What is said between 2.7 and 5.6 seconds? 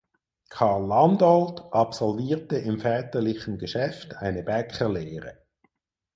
väterlichen Geschäft eine Bäckerlehre.